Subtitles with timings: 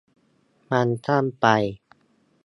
[0.69, 1.45] มันสั้นไป